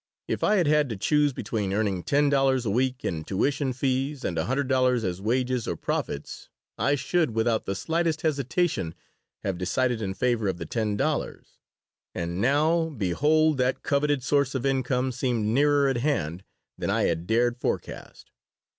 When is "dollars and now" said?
10.97-12.89